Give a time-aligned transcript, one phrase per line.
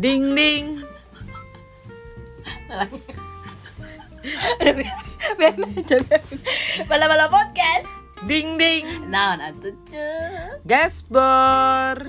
[0.00, 0.80] Ding ding.
[6.88, 7.84] Bala-bala podcast.
[8.24, 8.88] Ding ding.
[9.12, 10.08] Naon atuh cu.
[10.64, 12.00] Gaspor.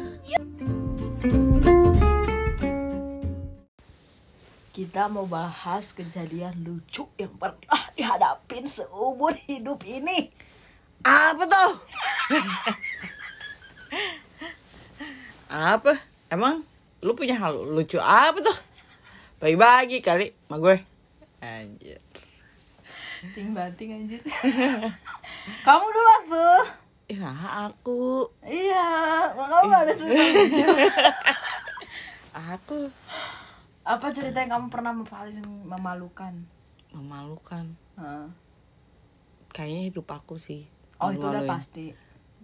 [4.71, 10.31] Kita mau bahas kejadian lucu yang pernah dihadapin seumur hidup ini.
[11.03, 11.71] Apa tuh?
[15.52, 15.99] apa?
[16.31, 16.70] Emang
[17.02, 18.58] lu punya hal lucu apa tuh?
[19.41, 20.78] Bagi-bagi kali sama gue.
[21.41, 21.98] Anjir.
[23.34, 24.22] Ting banting anjir.
[25.66, 26.62] Kamu dulu tuh.
[27.12, 27.27] Ya
[27.68, 28.24] aku.
[28.46, 28.88] Iya,
[29.36, 30.64] kamu ada cerita lucu.
[32.55, 32.88] Aku
[33.84, 36.32] Apa cerita yang kamu pernah paling memalukan?
[36.96, 37.76] memalukan.
[39.52, 40.72] Kayaknya hidup aku sih.
[41.04, 41.91] Oh itu udah pasti.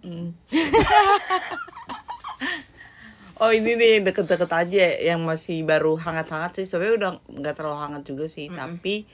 [0.04, 0.36] Mm.
[3.38, 6.66] oh ini nih deket-deket aja yang masih baru hangat-hangat sih.
[6.66, 9.06] Sebenarnya udah nggak terlalu hangat juga sih tapi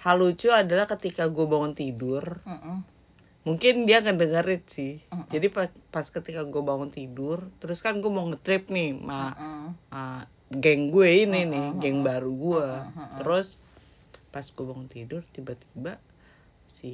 [0.00, 2.80] hal lucu adalah ketika gue bangun tidur Mm-mm.
[3.44, 8.08] mungkin dia akan dengerin sih jadi pas, pas ketika gue bangun tidur terus kan gue
[8.08, 9.68] mau ngetrip nih ma Mm.
[9.92, 12.68] ah, geng gue ini nih geng baru gue
[13.20, 13.60] terus
[14.28, 16.00] pas gue bangun tidur tiba-tiba
[16.72, 16.92] si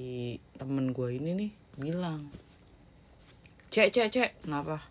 [0.59, 2.27] temen gue ini nih bilang
[3.71, 4.83] cek cek cek kenapa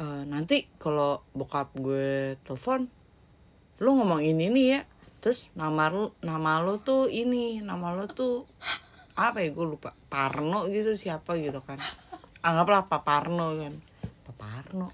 [0.00, 2.88] Eh, nanti kalau bokap gue telepon
[3.82, 4.80] lu ngomong ini nih ya.
[5.20, 8.48] Terus nama lu nama lu tuh ini nama lu tuh
[9.12, 9.52] apa ya?
[9.52, 9.92] Gue lupa.
[10.08, 11.76] Parno gitu siapa gitu kan.
[12.40, 13.74] Anggaplah Pak Parno kan.
[14.24, 14.88] Pak Parno?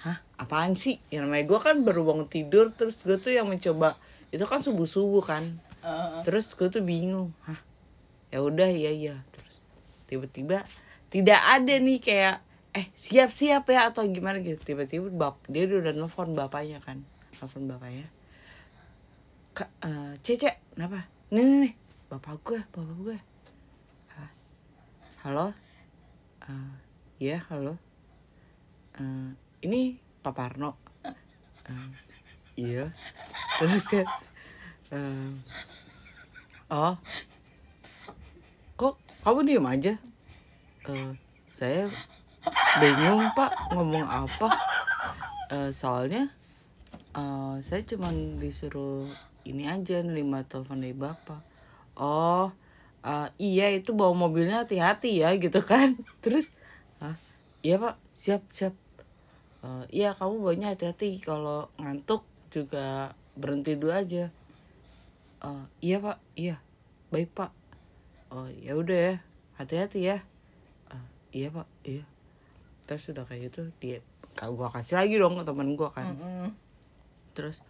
[0.00, 0.18] Hah?
[0.40, 0.96] Apaan sih?
[1.12, 4.00] Ya namanya gue kan baru bangun tidur terus gue tuh yang mencoba
[4.32, 5.60] itu kan subuh subuh kan.
[5.84, 7.60] Uh, terus gue tuh bingung hah?
[8.32, 9.16] Ya udah iya iya.
[9.28, 9.54] Terus
[10.08, 10.64] tiba-tiba
[11.12, 12.36] tidak ada nih kayak
[12.74, 14.58] eh siap siap ya atau gimana gitu.
[14.58, 17.06] Tiba-tiba bap dia udah nelfon bapaknya kan.
[17.38, 18.10] Nelfon bapaknya.
[19.54, 21.06] Kak eh, cece kenapa?
[21.30, 21.74] Nih nih nih
[22.10, 23.18] bapak gue bapak gue.
[24.18, 24.30] "Ah,
[25.22, 25.54] halo?
[26.44, 26.72] Eh,
[27.22, 27.78] iya halo.
[28.98, 29.30] Eh,
[29.62, 30.74] ini Pak Parno.
[31.70, 31.88] Eh,
[32.58, 32.90] iya.
[33.62, 34.06] Terus kan
[34.90, 35.30] eh,
[36.74, 36.94] oh
[38.74, 39.94] kok kamu diem aja?
[40.90, 41.12] Eh,
[41.48, 41.86] saya
[42.80, 44.48] bingung pak ngomong apa?
[45.52, 46.28] Eh, soalnya
[47.14, 49.06] eh, saya cuman disuruh
[49.44, 51.40] ini aja nerima telepon dari bapak.
[52.00, 52.50] Oh
[53.04, 55.94] eh, iya itu bawa mobilnya hati-hati ya gitu kan.
[56.24, 56.50] Terus
[56.98, 57.16] ah
[57.62, 58.74] iya pak siap siap.
[59.64, 64.32] Eh, iya kamu bawanya hati-hati kalau ngantuk juga berhenti dulu aja.
[65.44, 66.56] Eh, iya pak iya.
[67.14, 67.50] Baik pak.
[68.34, 69.14] Oh ya udah ya
[69.60, 70.18] hati-hati ya.
[70.90, 72.13] Eh, iya pak iya
[72.84, 73.98] terus udah kayak gitu dia
[74.50, 76.12] gua kasih lagi dong ke temen gua kan.
[76.14, 76.48] Mm-mm.
[77.32, 77.62] terus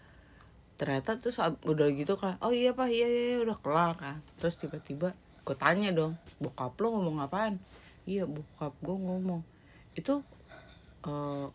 [0.74, 4.18] ternyata terus udah gitu kan oh iya pak iya iya iya, udah kelar kan.
[4.42, 5.14] Terus tiba-tiba
[5.44, 7.62] gue tanya dong bokap lo ngomong apaan?
[8.08, 9.40] Iya bokap gue ngomong.
[9.94, 10.24] Itu
[11.06, 11.46] eh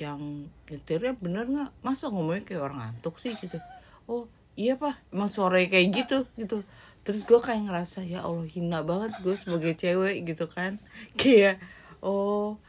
[0.00, 1.70] yang nyetirnya bener nggak?
[1.82, 3.58] Masa ngomongnya kayak orang ngantuk sih gitu?
[4.06, 6.62] Oh iya pak emang suaranya kayak gitu gitu.
[7.02, 10.78] Terus gue kayak ngerasa ya allah hina banget gue sebagai cewek gitu kan.
[11.20, 11.58] Kayak
[12.04, 12.60] oh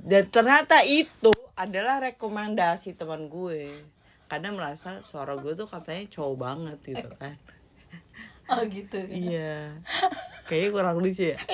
[0.00, 3.84] dan ternyata itu adalah rekomendasi teman gue.
[4.30, 7.36] Karena merasa suara gue tuh katanya cowok banget gitu kan.
[8.50, 8.98] Oh gitu.
[9.06, 9.78] iya.
[10.50, 11.38] Kayaknya kurang lucu ya.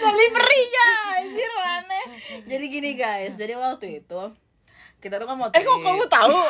[0.00, 0.86] Deliverynya
[1.20, 2.04] anjir aneh.
[2.48, 4.32] Jadi gini guys, jadi waktu itu
[5.00, 6.40] kita tuh kan mau eh kok kamu tahu?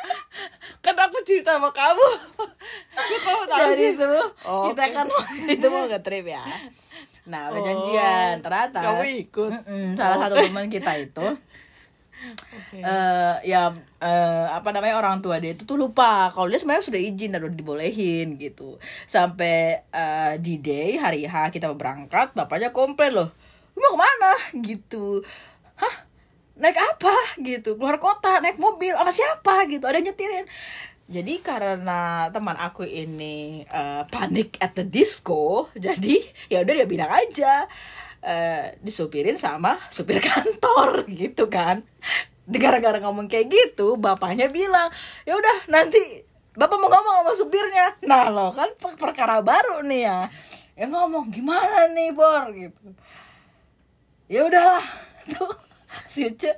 [0.84, 2.08] Kan aku cerita sama kamu
[3.46, 4.10] tahu itu
[4.44, 5.06] Oh, kita kan
[5.46, 6.44] itu mau ke trip ya.
[7.24, 8.34] Nah, udah Oh, janjian.
[8.40, 9.52] Ternyata kamu ikut.
[9.96, 11.26] Salah satu teman kita itu
[12.24, 12.80] Oke.
[12.80, 13.68] eh ya
[14.00, 16.32] eh, apa namanya orang tua dia itu tuh lupa.
[16.32, 18.80] Kalau dia sebenarnya sudah izin dan udah dibolehin gitu.
[19.04, 23.28] Sampai eh, di day hari H kita berangkat bapaknya komplain loh
[23.76, 24.32] "Lu mau ke mana?
[24.64, 25.20] Gitu.
[25.76, 25.94] Hah?
[26.54, 27.12] Naik apa?
[27.42, 27.76] Gitu.
[27.76, 29.66] Keluar kota naik mobil sama siapa?
[29.68, 29.84] Gitu.
[29.84, 30.46] Ada nyetirin
[31.04, 36.16] jadi karena teman aku ini eh, panik at the disco jadi
[36.48, 37.68] ya udah dia bilang aja
[38.24, 41.84] eh, disupirin sama supir kantor gitu kan.
[42.44, 44.88] Gara-gara ngomong kayak gitu bapaknya bilang
[45.28, 46.24] ya udah nanti
[46.56, 47.86] bapak mau ngomong sama supirnya.
[48.08, 50.20] Nah lo kan per- perkara baru nih ya.
[50.74, 52.48] Ya ngomong gimana nih bor?
[52.52, 52.86] Gitu.
[54.28, 54.84] Ya udahlah.
[55.32, 55.52] Tuh
[56.08, 56.52] si Uce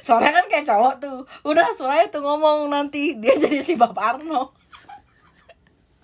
[0.00, 1.18] soalnya kan kayak cowok tuh.
[1.44, 4.52] Udah soalnya tuh ngomong nanti dia jadi si bapak Arno.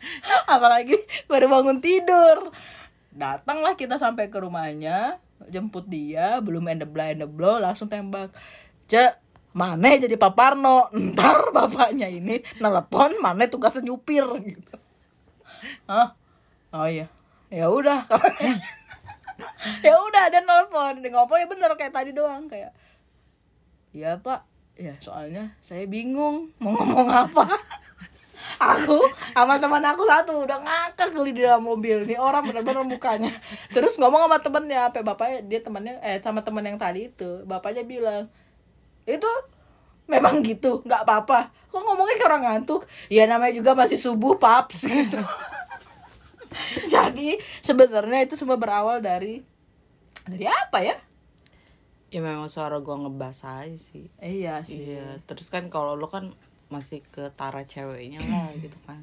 [0.55, 0.97] Apalagi
[1.31, 2.53] baru bangun tidur.
[3.13, 5.21] Datanglah kita sampai ke rumahnya
[5.51, 8.33] jemput dia belum endebla endeblo langsung tembak.
[8.89, 9.21] Cek
[9.53, 14.25] mana jadi paparno ntar bapaknya ini nelpon mana tugasnya nyupir?
[14.49, 14.77] Gitu.
[15.87, 16.17] Hah?
[16.73, 17.07] oh iya.
[17.53, 18.09] Ya udah.
[19.85, 21.05] Ya udah dia nelpon.
[21.05, 22.73] Ngomong ya bener kayak tadi doang kayak
[23.93, 24.49] ya pak.
[24.77, 27.45] Ya soalnya saya bingung mau ngomong apa.
[28.59, 28.99] Aku
[29.35, 32.07] sama teman aku satu udah ngakak kali di dalam mobil.
[32.07, 33.31] Nih orang bener-bener mukanya.
[33.71, 37.43] Terus ngomong sama temennya apa bapaknya dia temannya eh sama teman yang tadi itu.
[37.47, 38.31] Bapaknya bilang
[39.07, 39.31] itu
[40.07, 41.51] memang gitu nggak apa-apa.
[41.71, 42.83] Kok ngomongnya kayak orang ngantuk?
[43.11, 45.23] Ya namanya juga masih subuh paps gitu.
[46.87, 49.43] Jadi sebenarnya itu semua berawal dari
[50.27, 50.97] dari apa ya
[52.13, 54.13] ya memang suara gua ngebas aja sih.
[54.21, 55.01] Iya sih.
[55.01, 56.37] Iya terus kan kalau lo kan
[56.69, 59.01] masih ke tara ceweknya lah gitu kan.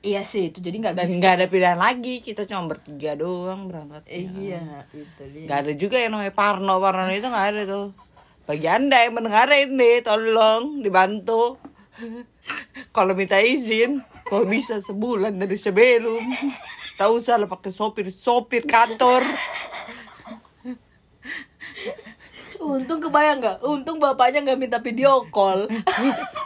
[0.00, 4.02] Iya sih itu jadi nggak dan nggak ada pilihan lagi kita cuma bertiga doang berangkat.
[4.10, 4.88] Iya.
[4.90, 5.46] itu dia.
[5.46, 7.88] Nggak ada juga yang namanya Parno Parno itu nggak ada tuh.
[8.50, 11.54] Bagi anda yang mendengar ini tolong dibantu.
[12.96, 16.22] Kalau minta izin kalau bisa sebulan dari sebelum?
[16.94, 19.26] Tahu usah pakai sopir sopir kantor
[22.60, 23.58] Untung kebayang nggak?
[23.64, 25.64] Untung bapaknya nggak minta video call.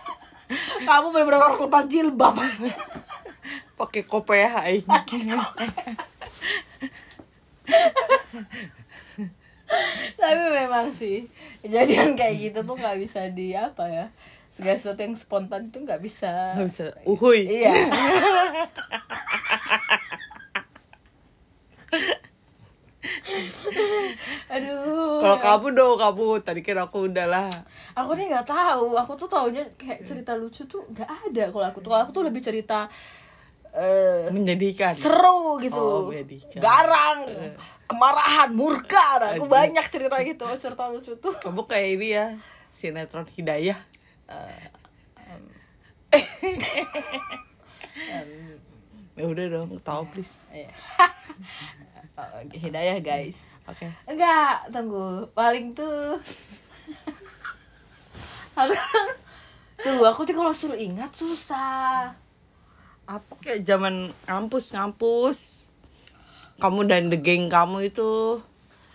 [0.86, 2.38] Kamu benar-benar harus lepas jilbab.
[3.74, 4.86] pakai kopeha ini.
[10.14, 11.26] Tapi memang sih
[11.66, 14.06] kejadian kayak gitu tuh nggak bisa di apa ya?
[14.54, 16.54] Segala sesuatu yang spontan itu nggak bisa.
[16.54, 17.74] Nggak bisa uhui Iya.
[24.54, 25.18] Aduh.
[25.20, 26.26] kalau kamu dong kamu.
[26.42, 27.50] Tadi kan aku udah lah.
[27.98, 28.94] Aku nih nggak tahu.
[28.98, 31.90] Aku tuh taunya kayak cerita lucu tuh nggak ada kalau aku tuh.
[31.92, 32.86] Kalau aku tuh lebih cerita
[33.74, 34.94] eh menyedihkan.
[34.94, 35.74] seru gitu.
[35.74, 36.62] Oh, menyedihkan.
[36.62, 37.26] garang
[37.90, 39.18] kemarahan murka.
[39.18, 39.50] Nah, aku Aduh.
[39.50, 41.34] banyak cerita gitu cerita lucu tuh.
[41.42, 42.26] Kamu kayak ini ya
[42.70, 43.78] sinetron hidayah.
[49.14, 50.42] Ya udah dong tahu please.
[50.50, 50.70] Iya.
[52.14, 53.50] Oh, hidayah guys.
[53.66, 53.90] Oke.
[54.06, 55.26] Enggak tunggu.
[55.34, 56.14] Paling tuh.
[58.54, 58.70] Aku
[59.82, 62.14] tuh aku tuh kalau suruh ingat susah.
[63.10, 65.38] Apa kayak zaman ngampus ngampus?
[66.62, 68.38] Kamu dan the gang kamu itu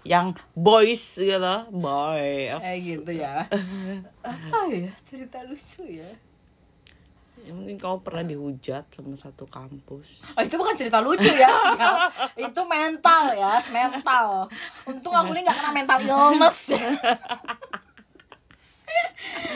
[0.07, 1.56] yang boys gitu.
[1.75, 3.44] Boy kayak gitu ya.
[4.24, 4.95] Apa ya?
[5.04, 6.07] Cerita lucu ya
[7.39, 10.21] Ya, mungkin kamu pernah dihujat sama satu kampus.
[10.33, 11.50] Oh itu bukan cerita lucu ya.
[12.36, 14.45] Itu mental ya Mental.
[14.86, 16.75] Untung aku ini gak kena mental illness.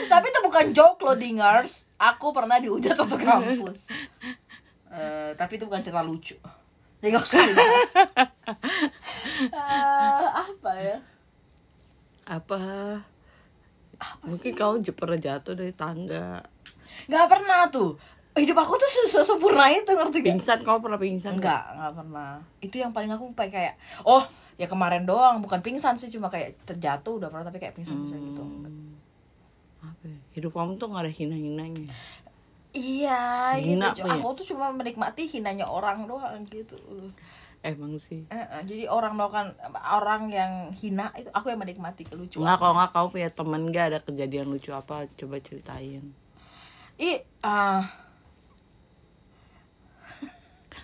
[0.06, 1.85] Tapi itu bukan joke loh dingers.
[1.95, 3.91] Aku pernah dihujat satu kampus.
[4.88, 6.38] Eh, Tapi itu bukan cerita lucu.
[6.97, 7.41] Jadi gak usah
[9.44, 10.97] Eh, Apa ya?
[12.25, 12.59] Apa?
[14.21, 16.39] Mungkin kamu j- pernah jatuh dari tangga
[17.05, 17.95] Gak pernah tuh
[18.33, 20.25] Hidup aku tuh se- sempurna itu ngerti gak?
[20.25, 21.43] pingsan kamu pernah pingsan nggak?
[21.43, 22.31] Enggak, enggak pernah.
[22.59, 23.73] Itu yang paling aku kayak kayak
[24.03, 24.25] oh,
[24.55, 28.41] ya kemarin doang, bukan pingsan sih, cuma kayak terjatuh udah pernah tapi kayak pingsan-pingsan gitu.
[28.41, 28.73] Enggak.
[29.83, 30.17] apa ya?
[30.33, 31.93] hidup kamu tuh nggak ada hina hinanya
[32.71, 33.21] Iya,
[33.55, 34.01] Hina gitu.
[34.01, 34.13] apa ya?
[34.17, 36.73] Aku tuh cuma menikmati hinanya orang doang gitu.
[37.62, 42.43] emang sih Eh, eh, jadi orang melakukan orang yang hina itu aku yang menikmati kelucuan.
[42.43, 46.01] nggak kalau nggak kamu punya temen nggak ada kejadian lucu apa coba ceritain
[47.01, 47.89] Ih, ah,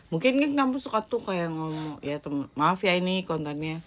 [0.10, 3.78] mungkin kan kamu suka tuh kayak ngomong ya tem maaf ya ini kontennya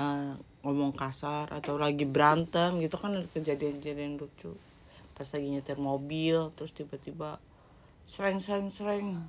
[0.00, 0.32] eh,
[0.64, 4.56] ngomong kasar atau lagi berantem gitu kan ada kejadian-kejadian lucu.
[5.12, 7.36] Pas lagi nyetir mobil terus tiba-tiba
[8.08, 9.20] sereng sereng sereng.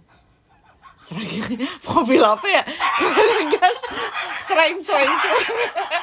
[0.98, 1.30] Sereng
[1.92, 2.64] mobil apa ya?
[3.54, 3.80] Gas.
[4.48, 5.97] Sereng sereng sereng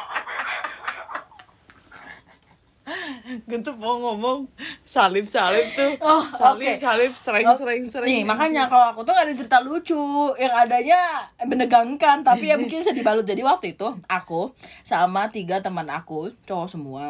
[3.44, 4.46] gitu mau ngomong
[4.82, 6.78] salib salib tuh Oh, salib oke.
[6.78, 9.98] salib sereng Oh, sereng sereng Nih, makanya kalau aku tuh gak ada cerita lucu
[10.34, 11.00] Yang adanya
[11.42, 16.68] menegangkan Tapi ya mungkin bisa dibalut Jadi waktu itu Aku sama tiga teman aku Cowok
[16.68, 17.06] semua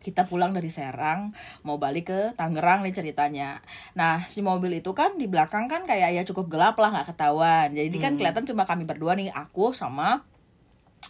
[0.00, 3.60] kita pulang dari Serang mau balik ke Tangerang nih ceritanya.
[3.92, 7.68] Nah si mobil itu kan di belakang kan kayak ya cukup gelap lah nggak ketahuan.
[7.68, 10.24] Jadi kan kelihatan cuma kami berdua nih aku sama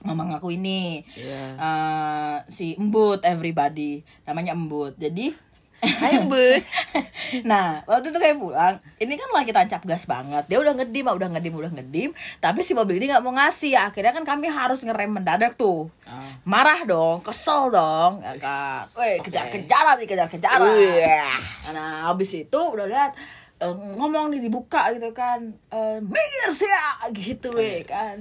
[0.07, 1.05] mamang aku ini.
[1.17, 1.43] Iya.
[1.57, 4.05] Eh, si Embut everybody.
[4.25, 4.97] Namanya Embut.
[4.97, 6.61] Jadi Hai bud
[7.51, 10.45] nah waktu itu kayak pulang ini kan lagi tancap gas banget.
[10.45, 12.13] Dia udah ngedim ah, udah ngedim udah ngedim.
[12.37, 13.81] Tapi si mobil ini nggak mau ngasih.
[13.81, 15.89] Akhirnya kan kami harus ngerem mendadak tuh.
[16.05, 16.35] Ah.
[16.43, 18.83] marah dong kesel dong ya kan?
[18.99, 20.69] Weh kejar-kejaran nih kejar-kejaran.
[20.69, 21.39] Wah.
[21.73, 23.17] nah habis itu udah lihat
[23.63, 25.49] eh, ngomong nih dibuka gitu kan.
[25.73, 28.21] Eh minggir sih ya gitu weh kan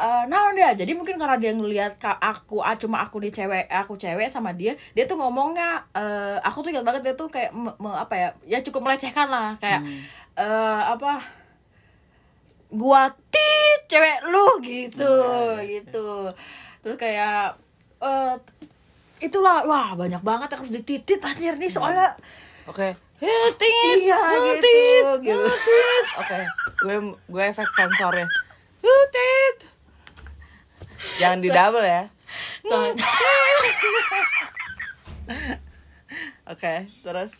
[0.00, 4.00] eh nah dia jadi mungkin karena dia ngelihat aku ah, cuma aku nih cewek aku
[4.00, 7.76] cewek sama dia dia tuh ngomongnya eh aku tuh ingat banget dia tuh kayak me-
[7.76, 9.84] me- apa ya ya cukup melecehkan lah kayak
[10.40, 11.20] eh apa
[12.72, 15.12] gua tit cewek lu gitu
[15.68, 16.32] gitu
[16.80, 17.60] terus kayak
[18.00, 18.34] eh
[19.20, 22.16] itulah wah banyak banget yang harus dititit anjir nih soalnya
[22.70, 22.94] Oke.
[23.20, 23.96] Hutit.
[24.06, 25.42] Iya, hutit, gitu, gitu.
[25.42, 26.04] hutit.
[26.22, 26.38] Oke.
[26.80, 26.96] Gue
[27.28, 28.24] gue efek sensornya.
[28.80, 29.56] Hutit.
[31.16, 32.04] Jangan di double ya.
[32.62, 32.94] soalnya
[36.50, 37.38] Oke, terus?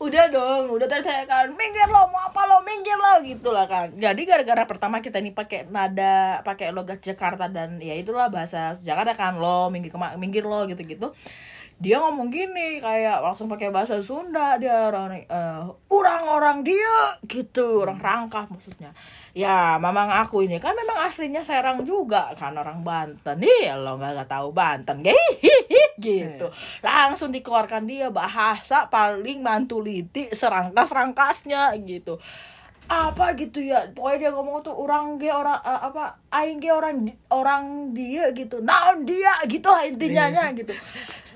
[0.00, 3.68] Udah dong udah tadi saya kan minggir lo mau apa lo minggir lo gitu lah
[3.68, 3.92] kan.
[3.92, 9.12] Jadi gara-gara pertama kita nih pakai nada pakai logat Jakarta dan ya itulah bahasa Jakarta
[9.12, 11.12] kan lo minggir kema- minggir lo gitu gitu
[11.78, 15.62] dia ngomong gini kayak langsung pakai bahasa Sunda dia orang eh,
[15.94, 16.96] orang-orang dia
[17.30, 18.90] gitu orang rangkah maksudnya.
[19.30, 23.38] Ya memang aku ini kan memang aslinya Serang juga kan orang Banten.
[23.38, 26.50] Nih lo nggak nggak tahu Banten Hihihi, gitu.
[26.82, 32.18] Langsung dikeluarkan dia bahasa paling mantuliti serangkas rangkasnya gitu
[32.88, 37.04] apa gitu ya pokoknya dia ngomong tuh orang ge orang eh, apa aing ge orang
[37.28, 40.72] orang dia gitu naon dia gitu lah intinya nya gitu.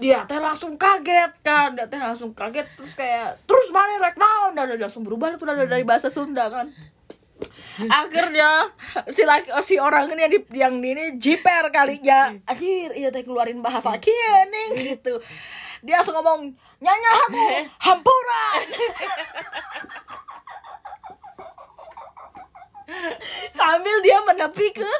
[0.01, 4.57] Dia teh langsung kaget kan dia teh langsung kaget terus kayak terus mana rek naon
[4.57, 6.73] dan langsung berubah tuh dari dari bahasa Sunda kan.
[7.85, 8.73] Akhirnya
[9.13, 12.33] si laki si orang ini yang di yang ini jiper kalinya.
[12.49, 15.21] Akhir iya teh keluarin bahasa kiening gitu.
[15.85, 16.49] Dia langsung ngomong
[16.81, 17.45] nyanya aku
[17.93, 18.47] hampura
[23.53, 24.93] sambil dia menepi ke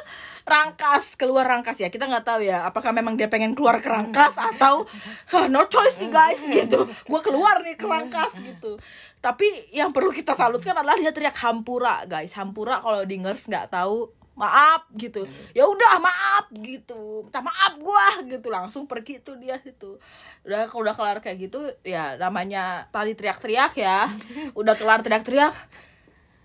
[0.43, 1.79] rangkas keluar rangkas.
[1.79, 4.83] Ya kita nggak tahu ya apakah memang dia pengen keluar ke rangkas atau
[5.31, 6.83] "Hah, no choice nih guys gitu.
[7.07, 8.75] Gue keluar nih ke rangkas gitu.
[9.23, 13.71] Tapi yang perlu kita salutkan adalah dia teriak hampura guys hampura kalau di ngers nggak
[13.71, 15.23] tahu maaf gitu.
[15.55, 17.23] Ya udah maaf gitu.
[17.23, 18.51] Minta maaf gua gitu.
[18.51, 19.95] Langsung pergi tuh dia itu
[20.43, 24.11] udah kalau udah kelar kayak gitu ya namanya tadi teriak-teriak ya.
[24.59, 25.55] Udah kelar teriak-teriak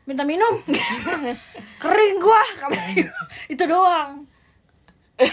[0.08, 0.64] minta minum.
[1.84, 2.40] Kering gua.
[3.52, 4.24] Itu doang.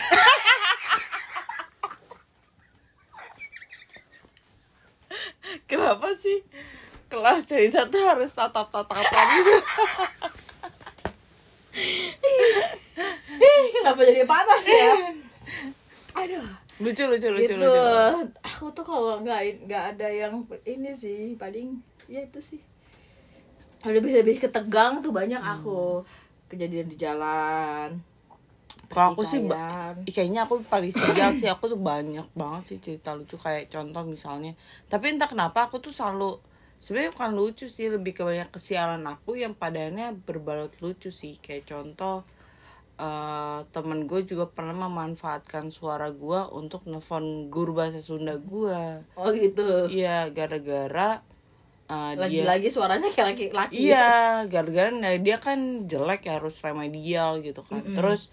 [5.71, 6.43] Kenapa sih
[7.07, 9.55] kelas cerita tuh harus tatap-tatapan gitu?
[13.35, 15.15] Ih, kenapa jadi panas ya?
[16.19, 16.43] Aduh.
[16.83, 17.63] Lucu lucu lucu gitu.
[17.63, 17.79] lucu.
[18.43, 21.79] aku tuh kalau nggak nggak ada yang ini sih paling
[22.11, 22.59] ya itu sih
[23.89, 26.05] lebih lebih ketegang tuh banyak aku.
[26.45, 27.97] Kejadian di jalan
[28.85, 29.41] Kalau aku sih
[30.13, 31.49] kayaknya aku paling sial sih.
[31.49, 33.35] Aku tuh banyak banget sih cerita lucu.
[33.35, 34.53] Kayak contoh misalnya.
[34.85, 36.37] Tapi entah kenapa aku tuh selalu
[36.77, 37.89] sebenarnya bukan lucu sih.
[37.89, 41.41] Lebih ke banyak kesialan aku yang padanya berbalut lucu sih.
[41.41, 42.21] Kayak contoh
[42.95, 49.29] eh temen gue juga pernah memanfaatkan suara gue untuk nelfon guru bahasa Sunda gue oh
[49.35, 49.91] gitu.
[49.91, 51.19] Iya gara-gara
[51.85, 54.07] eh, dia lagi-lagi suaranya kayak laki-laki Iya,
[54.49, 57.81] gara-gara nah, dia kan jelek ya harus remedial gitu kan.
[57.93, 58.29] Terus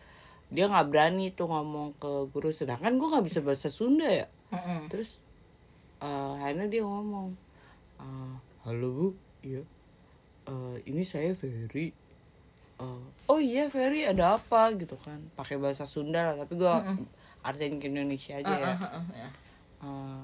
[0.53, 4.27] dia nggak berani tuh ngomong ke guru, sedangkan gue nggak bisa bahasa Sunda ya.
[4.53, 4.89] Mm-mm.
[4.93, 5.21] Terus
[6.03, 7.33] eh akhirnya dia ngomong,
[8.01, 8.35] "Eh,
[8.69, 9.07] halo bu,
[9.45, 9.63] iya,
[10.43, 11.95] Eh, ini saya Ferry.
[12.83, 15.23] Eh, oh iya Ferry ada apa gitu kan?
[15.39, 16.75] Pakai bahasa Sunda lah, tapi gue
[17.47, 18.75] artiin ke Indonesia aja ya.
[18.75, 19.29] Heeh, ya.
[19.87, 20.23] Eh,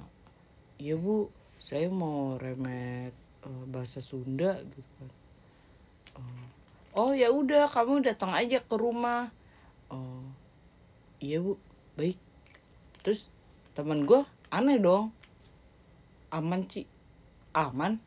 [0.82, 1.30] iya bu
[1.68, 3.12] saya mau remet
[3.44, 5.10] eh, bahasa Sunda gitu kan.
[6.16, 6.46] Eh,
[6.96, 9.28] oh ya udah kamu datang aja ke rumah.
[9.92, 10.24] Oh
[11.20, 11.60] iya bu.
[12.00, 12.16] Baik.
[13.04, 13.28] Terus
[13.76, 15.12] teman gue aneh dong.
[16.32, 16.88] Aman Ci.
[17.52, 18.00] Aman?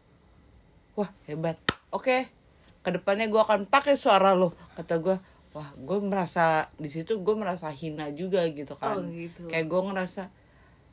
[0.97, 1.61] Wah hebat.
[1.93, 2.33] Oke
[2.81, 5.15] ke depannya gue akan pakai suara lo kata gue
[5.53, 8.97] wah gue merasa di situ gue merasa hina juga gitu kan.
[8.97, 9.45] Oh, gitu.
[9.45, 10.33] kayak gue ngerasa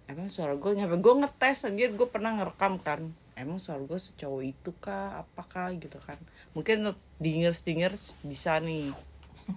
[0.09, 0.97] emang suara gue nyampe.
[0.99, 3.13] Gue ngetes anjir gue pernah ngerekam kan.
[3.39, 5.23] Emang suara gue secowok itu kah?
[5.23, 5.71] Apakah?
[5.77, 6.19] Gitu kan.
[6.57, 8.91] Mungkin dingers dingers bisa nih.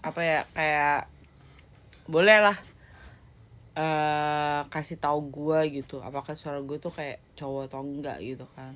[0.05, 1.09] Apa ya kayak
[2.05, 2.57] boleh lah
[3.71, 6.03] eh kasih tahu gue gitu.
[6.03, 8.75] Apakah suara gue tuh kayak cowok atau enggak gitu kan.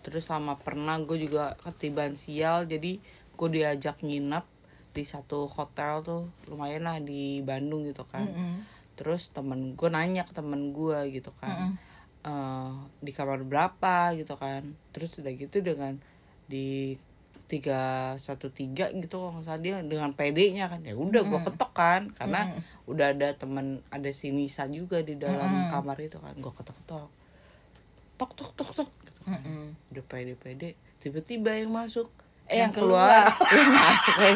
[0.00, 2.96] Terus sama pernah gue juga ketiban sial jadi
[3.36, 4.48] gue diajak nginep
[4.96, 6.24] di satu hotel tuh.
[6.48, 8.24] Lumayan lah di Bandung gitu kan.
[8.24, 8.79] Mm-mm.
[9.00, 11.80] Terus temen gue nanya ke temen gue gitu kan.
[12.20, 14.76] Eh, di kamar berapa gitu kan.
[14.92, 15.96] Terus udah gitu dengan
[16.44, 17.00] di
[17.48, 20.84] tiga satu tiga gitu kalau nggak salah dia dengan PD-nya kan.
[20.84, 25.72] Ya udah gue ketok kan karena udah ada temen ada si Nisa juga di dalam
[25.72, 26.36] kamar itu kan.
[26.36, 27.08] Gue ketok ketok
[28.20, 28.90] tok tok tok tok.
[29.00, 29.40] Gitu kan.
[29.40, 29.64] Mm-mm.
[29.96, 30.68] udah pede pede
[31.00, 32.12] tiba-tiba yang masuk.
[32.50, 34.34] Eh yang, keluar, yang masuk eh.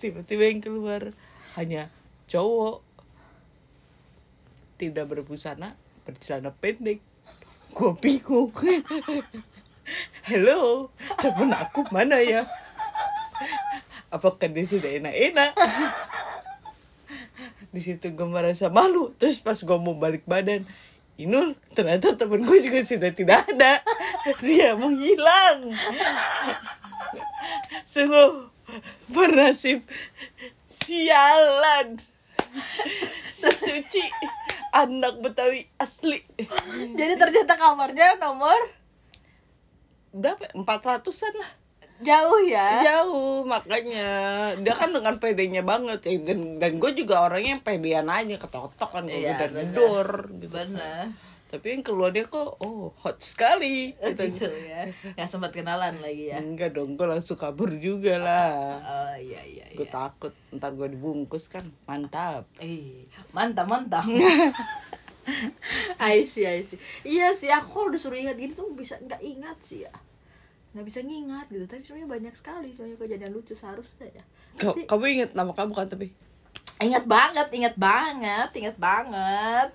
[0.00, 1.12] tiba-tiba yang keluar
[1.54, 1.90] hanya
[2.26, 2.82] cowok.
[4.74, 7.00] Tidak berbusana bercelana pendek.
[7.74, 8.50] Gue bingung.
[10.28, 10.88] Hello
[11.20, 12.48] temen aku mana ya?
[14.10, 15.52] Apakah dia sudah enak-enak?
[17.74, 19.14] Di situ gue merasa malu.
[19.18, 20.66] Terus pas gue mau balik badan
[21.14, 23.78] Inul ternyata temen gue juga sudah tidak ada.
[24.42, 25.70] Dia menghilang.
[27.86, 28.50] Sungguh
[29.12, 29.86] bernasib
[30.74, 31.94] sialan.
[33.24, 34.02] Sesuci
[34.70, 36.18] anak betawi asli.
[36.94, 38.58] Jadi ternyata kamarnya nomor?
[40.10, 40.50] Berapa?
[40.54, 41.50] Empat ratusan lah.
[42.02, 42.82] Jauh ya.
[42.82, 44.10] jauh makanya.
[44.58, 46.18] Dia kan dengan pedenya banget ya.
[46.26, 49.04] Dan dan gue juga orangnya yang pedean aja ketok-ketok kan.
[49.06, 49.62] Gue Iya, udah bener.
[49.70, 50.08] gedor
[50.42, 51.04] gitu Benar.
[51.54, 54.26] Tapi yang keluar dia kok oh hot sekali gitu.
[54.26, 54.90] Gitu ya.
[55.14, 56.36] Yang sempat kenalan lagi ya.
[56.36, 59.94] enggak dong gue langsung kabur juga lah Oh iya iya gue iya.
[59.94, 64.02] takut ntar gue dibungkus kan mantap Eh, mantap mantap.
[65.96, 66.76] I see, I see.
[67.02, 69.94] Iya sih, aku kalau disuruh ingat gini tuh bisa nggak ingat sih ya.
[70.70, 71.64] Nggak bisa ngingat gitu.
[71.64, 74.24] Tapi sebenarnya banyak sekali soalnya kejadian lucu seharusnya ya.
[74.54, 76.12] Tapi- kamu inget nama kamu kan tapi
[76.76, 79.70] Ingat banget, ingat banget, ingat banget.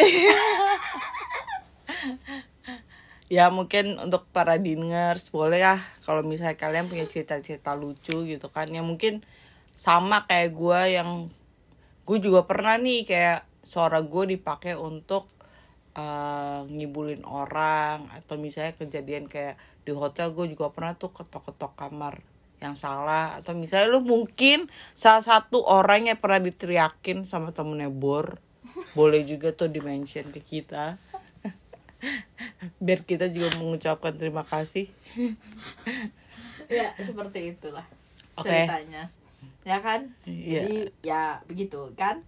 [3.36, 8.66] ya mungkin untuk para diners boleh ya kalau misalnya kalian punya cerita-cerita lucu gitu kan.
[8.68, 9.22] Ya mungkin
[9.76, 11.30] sama kayak gue yang
[12.04, 15.30] gue juga pernah nih kayak suara gue dipakai untuk
[15.94, 19.54] eh, ngibulin orang atau misalnya kejadian kayak
[19.86, 22.18] di hotel gue juga pernah tuh ketok-ketok kamar
[22.60, 28.36] yang salah atau misalnya lu mungkin salah satu orang yang pernah diteriakin sama temennya bor
[28.96, 30.98] boleh juga tuh dimention ke kita
[32.84, 34.88] biar kita juga mengucapkan terima kasih
[36.70, 37.82] Ya, seperti itulah
[38.38, 38.46] Oke.
[38.46, 39.10] ceritanya.
[39.66, 40.06] Ya kan?
[40.22, 40.62] Iya.
[40.62, 42.16] Jadi ya begitu kan?